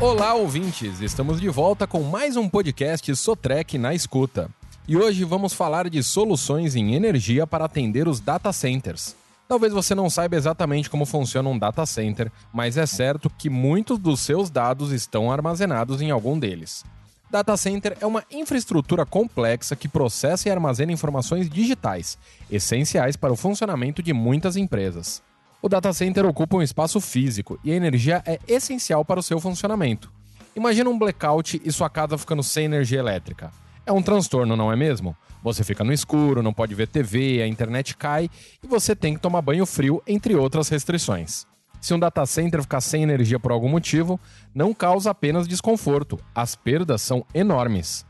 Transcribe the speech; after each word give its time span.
Olá, 0.00 0.32
ouvintes! 0.32 1.00
Estamos 1.00 1.40
de 1.40 1.48
volta 1.48 1.84
com 1.84 2.04
mais 2.04 2.36
um 2.36 2.48
podcast 2.48 3.16
Sotrec 3.16 3.76
na 3.76 3.92
escuta. 3.92 4.48
E 4.86 4.96
hoje 4.96 5.24
vamos 5.24 5.52
falar 5.52 5.90
de 5.90 6.00
soluções 6.04 6.76
em 6.76 6.94
energia 6.94 7.48
para 7.48 7.64
atender 7.64 8.06
os 8.06 8.20
data 8.20 8.52
centers. 8.52 9.16
Talvez 9.48 9.72
você 9.72 9.96
não 9.96 10.08
saiba 10.08 10.36
exatamente 10.36 10.88
como 10.88 11.04
funciona 11.04 11.48
um 11.48 11.58
data 11.58 11.84
center, 11.84 12.30
mas 12.52 12.76
é 12.76 12.86
certo 12.86 13.28
que 13.28 13.50
muitos 13.50 13.98
dos 13.98 14.20
seus 14.20 14.50
dados 14.50 14.92
estão 14.92 15.32
armazenados 15.32 16.00
em 16.00 16.12
algum 16.12 16.38
deles. 16.38 16.84
Data 17.28 17.56
center 17.56 17.96
é 18.00 18.06
uma 18.06 18.22
infraestrutura 18.30 19.04
complexa 19.04 19.74
que 19.74 19.88
processa 19.88 20.48
e 20.48 20.52
armazena 20.52 20.92
informações 20.92 21.50
digitais, 21.50 22.16
essenciais 22.48 23.16
para 23.16 23.32
o 23.32 23.36
funcionamento 23.36 24.00
de 24.00 24.12
muitas 24.12 24.56
empresas. 24.56 25.20
O 25.60 25.68
data 25.68 25.92
center 25.92 26.24
ocupa 26.24 26.56
um 26.56 26.62
espaço 26.62 27.00
físico 27.00 27.58
e 27.64 27.72
a 27.72 27.74
energia 27.74 28.22
é 28.24 28.38
essencial 28.46 29.04
para 29.04 29.18
o 29.18 29.22
seu 29.22 29.40
funcionamento. 29.40 30.12
Imagina 30.54 30.88
um 30.88 30.96
blackout 30.96 31.60
e 31.64 31.72
sua 31.72 31.90
casa 31.90 32.16
ficando 32.16 32.44
sem 32.44 32.66
energia 32.66 33.00
elétrica. 33.00 33.50
É 33.84 33.90
um 33.90 34.00
transtorno, 34.00 34.54
não 34.54 34.72
é 34.72 34.76
mesmo? 34.76 35.16
Você 35.42 35.64
fica 35.64 35.82
no 35.82 35.92
escuro, 35.92 36.44
não 36.44 36.52
pode 36.52 36.76
ver 36.76 36.86
TV, 36.86 37.42
a 37.42 37.46
internet 37.48 37.96
cai 37.96 38.30
e 38.62 38.66
você 38.68 38.94
tem 38.94 39.14
que 39.14 39.20
tomar 39.20 39.42
banho 39.42 39.66
frio, 39.66 40.00
entre 40.06 40.36
outras 40.36 40.68
restrições. 40.68 41.44
Se 41.80 41.92
um 41.92 41.98
data 41.98 42.24
center 42.24 42.62
ficar 42.62 42.80
sem 42.80 43.02
energia 43.02 43.40
por 43.40 43.50
algum 43.50 43.68
motivo, 43.68 44.18
não 44.54 44.72
causa 44.72 45.10
apenas 45.10 45.48
desconforto, 45.48 46.20
as 46.32 46.54
perdas 46.54 47.02
são 47.02 47.26
enormes. 47.34 48.06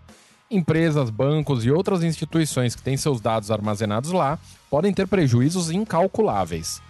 Empresas, 0.50 1.08
bancos 1.08 1.64
e 1.64 1.70
outras 1.70 2.02
instituições 2.02 2.74
que 2.74 2.82
têm 2.82 2.96
seus 2.96 3.22
dados 3.22 3.50
armazenados 3.50 4.12
lá 4.12 4.38
podem 4.68 4.92
ter 4.92 5.06
prejuízos 5.06 5.70
incalculáveis. 5.70 6.86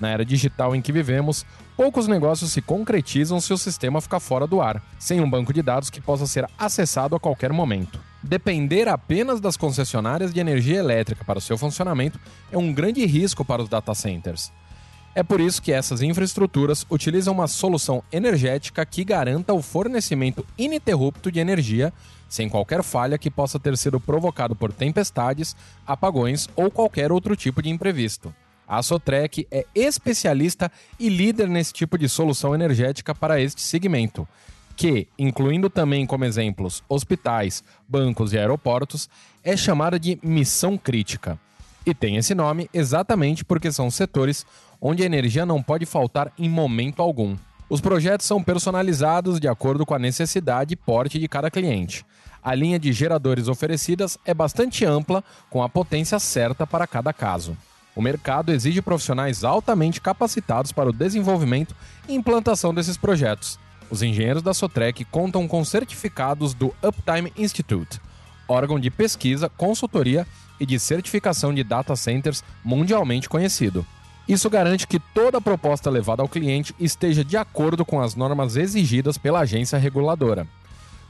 Na 0.00 0.08
era 0.08 0.24
digital 0.24 0.74
em 0.74 0.80
que 0.80 0.90
vivemos, 0.90 1.44
poucos 1.76 2.08
negócios 2.08 2.50
se 2.50 2.62
concretizam 2.62 3.38
se 3.38 3.52
o 3.52 3.58
sistema 3.58 4.00
ficar 4.00 4.18
fora 4.18 4.46
do 4.46 4.62
ar, 4.62 4.82
sem 4.98 5.20
um 5.20 5.28
banco 5.28 5.52
de 5.52 5.62
dados 5.62 5.90
que 5.90 6.00
possa 6.00 6.26
ser 6.26 6.48
acessado 6.58 7.14
a 7.14 7.20
qualquer 7.20 7.52
momento. 7.52 8.00
Depender 8.22 8.88
apenas 8.88 9.40
das 9.40 9.56
concessionárias 9.56 10.32
de 10.32 10.40
energia 10.40 10.78
elétrica 10.78 11.24
para 11.24 11.38
o 11.38 11.42
seu 11.42 11.58
funcionamento 11.58 12.18
é 12.50 12.56
um 12.56 12.72
grande 12.72 13.04
risco 13.04 13.44
para 13.44 13.62
os 13.62 13.68
data 13.68 13.94
centers. 13.94 14.50
É 15.14 15.22
por 15.22 15.40
isso 15.40 15.60
que 15.60 15.72
essas 15.72 16.02
infraestruturas 16.02 16.86
utilizam 16.88 17.34
uma 17.34 17.48
solução 17.48 18.02
energética 18.12 18.86
que 18.86 19.04
garanta 19.04 19.52
o 19.52 19.60
fornecimento 19.60 20.46
ininterrupto 20.56 21.32
de 21.32 21.40
energia, 21.40 21.92
sem 22.28 22.48
qualquer 22.48 22.82
falha 22.84 23.18
que 23.18 23.30
possa 23.30 23.58
ter 23.58 23.76
sido 23.76 23.98
provocado 23.98 24.54
por 24.54 24.72
tempestades, 24.72 25.56
apagões 25.84 26.48
ou 26.54 26.70
qualquer 26.70 27.10
outro 27.10 27.34
tipo 27.34 27.60
de 27.60 27.68
imprevisto. 27.68 28.32
A 28.70 28.84
Sotrec 28.84 29.48
é 29.50 29.66
especialista 29.74 30.70
e 30.96 31.08
líder 31.08 31.48
nesse 31.48 31.72
tipo 31.72 31.98
de 31.98 32.08
solução 32.08 32.54
energética 32.54 33.12
para 33.12 33.40
este 33.40 33.60
segmento, 33.60 34.28
que, 34.76 35.08
incluindo 35.18 35.68
também 35.68 36.06
como 36.06 36.24
exemplos 36.24 36.80
hospitais, 36.88 37.64
bancos 37.88 38.32
e 38.32 38.38
aeroportos, 38.38 39.10
é 39.42 39.56
chamada 39.56 39.98
de 39.98 40.20
missão 40.22 40.78
crítica. 40.78 41.36
E 41.84 41.92
tem 41.92 42.14
esse 42.14 42.32
nome 42.32 42.70
exatamente 42.72 43.44
porque 43.44 43.72
são 43.72 43.90
setores 43.90 44.46
onde 44.80 45.02
a 45.02 45.06
energia 45.06 45.44
não 45.44 45.60
pode 45.60 45.84
faltar 45.84 46.32
em 46.38 46.48
momento 46.48 47.02
algum. 47.02 47.36
Os 47.68 47.80
projetos 47.80 48.24
são 48.24 48.40
personalizados 48.40 49.40
de 49.40 49.48
acordo 49.48 49.84
com 49.84 49.94
a 49.94 49.98
necessidade 49.98 50.74
e 50.74 50.76
porte 50.76 51.18
de 51.18 51.26
cada 51.26 51.50
cliente. 51.50 52.06
A 52.40 52.54
linha 52.54 52.78
de 52.78 52.92
geradores 52.92 53.48
oferecidas 53.48 54.16
é 54.24 54.32
bastante 54.32 54.84
ampla, 54.84 55.24
com 55.50 55.60
a 55.60 55.68
potência 55.68 56.20
certa 56.20 56.64
para 56.64 56.86
cada 56.86 57.12
caso. 57.12 57.56
O 58.00 58.02
mercado 58.02 58.50
exige 58.50 58.80
profissionais 58.80 59.44
altamente 59.44 60.00
capacitados 60.00 60.72
para 60.72 60.88
o 60.88 60.92
desenvolvimento 60.92 61.76
e 62.08 62.14
implantação 62.14 62.72
desses 62.72 62.96
projetos. 62.96 63.58
Os 63.90 64.00
engenheiros 64.00 64.42
da 64.42 64.54
Sotrec 64.54 65.04
contam 65.04 65.46
com 65.46 65.62
certificados 65.62 66.54
do 66.54 66.74
Uptime 66.82 67.30
Institute, 67.36 68.00
órgão 68.48 68.80
de 68.80 68.90
pesquisa, 68.90 69.50
consultoria 69.50 70.26
e 70.58 70.64
de 70.64 70.80
certificação 70.80 71.52
de 71.52 71.62
data 71.62 71.94
centers 71.94 72.42
mundialmente 72.64 73.28
conhecido. 73.28 73.84
Isso 74.26 74.48
garante 74.48 74.86
que 74.86 74.98
toda 74.98 75.38
proposta 75.38 75.90
levada 75.90 76.22
ao 76.22 76.28
cliente 76.28 76.74
esteja 76.80 77.22
de 77.22 77.36
acordo 77.36 77.84
com 77.84 78.00
as 78.00 78.14
normas 78.14 78.56
exigidas 78.56 79.18
pela 79.18 79.40
agência 79.40 79.78
reguladora. 79.78 80.46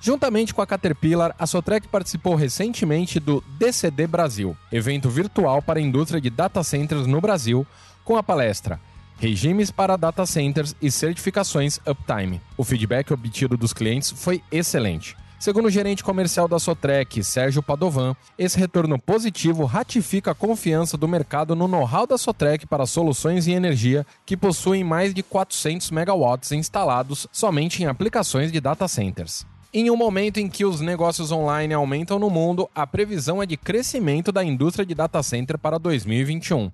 Juntamente 0.00 0.54
com 0.54 0.62
a 0.62 0.66
Caterpillar, 0.66 1.34
a 1.38 1.46
Sotrec 1.46 1.86
participou 1.88 2.34
recentemente 2.34 3.20
do 3.20 3.44
DCD 3.58 4.06
Brasil, 4.06 4.56
evento 4.72 5.10
virtual 5.10 5.60
para 5.60 5.78
a 5.78 5.82
indústria 5.82 6.20
de 6.20 6.30
data 6.30 6.62
centers 6.62 7.06
no 7.06 7.20
Brasil, 7.20 7.66
com 8.04 8.16
a 8.16 8.22
palestra 8.22 8.80
Regimes 9.20 9.70
para 9.70 9.98
Data 9.98 10.24
Centers 10.24 10.74
e 10.80 10.90
Certificações 10.90 11.78
Uptime. 11.86 12.40
O 12.56 12.64
feedback 12.64 13.12
obtido 13.12 13.54
dos 13.54 13.74
clientes 13.74 14.10
foi 14.10 14.42
excelente. 14.50 15.14
Segundo 15.38 15.66
o 15.66 15.70
gerente 15.70 16.02
comercial 16.02 16.48
da 16.48 16.58
Sotrec, 16.58 17.22
Sérgio 17.22 17.62
Padovan, 17.62 18.16
esse 18.38 18.58
retorno 18.58 18.98
positivo 18.98 19.66
ratifica 19.66 20.30
a 20.30 20.34
confiança 20.34 20.96
do 20.96 21.06
mercado 21.06 21.54
no 21.54 21.68
know-how 21.68 22.06
da 22.06 22.16
Sotrec 22.16 22.66
para 22.66 22.86
soluções 22.86 23.46
em 23.46 23.52
energia 23.52 24.06
que 24.24 24.38
possuem 24.38 24.82
mais 24.82 25.12
de 25.12 25.22
400 25.22 25.90
megawatts 25.90 26.52
instalados 26.52 27.26
somente 27.30 27.82
em 27.82 27.86
aplicações 27.86 28.50
de 28.50 28.58
data 28.58 28.88
centers. 28.88 29.46
Em 29.72 29.88
um 29.88 29.96
momento 29.96 30.38
em 30.38 30.48
que 30.48 30.64
os 30.64 30.80
negócios 30.80 31.30
online 31.30 31.72
aumentam 31.72 32.18
no 32.18 32.28
mundo, 32.28 32.68
a 32.74 32.84
previsão 32.84 33.40
é 33.40 33.46
de 33.46 33.56
crescimento 33.56 34.32
da 34.32 34.42
indústria 34.42 34.84
de 34.84 34.96
data 34.96 35.22
center 35.22 35.56
para 35.56 35.78
2021. 35.78 36.72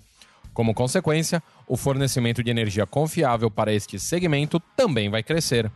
Como 0.55 0.73
consequência, 0.73 1.43
o 1.69 1.77
fornecimento 1.77 2.43
de 2.43 2.51
energia 2.51 2.87
confiável 2.87 3.51
para 3.51 3.71
este 3.71 4.01
segmento 4.01 4.59
também 4.75 5.11
vai 5.11 5.23
crescer. 5.23 5.71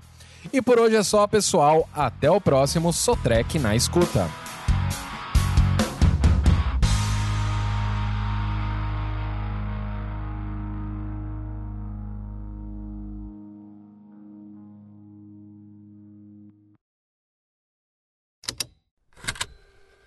E 0.51 0.63
por 0.63 0.79
hoje 0.79 0.97
é 0.97 1.03
só, 1.03 1.27
pessoal. 1.27 1.87
Até 1.93 2.31
o 2.31 2.41
próximo 2.41 2.91
Sotrec 2.91 3.59
na 3.59 3.77
escuta. 3.77 4.27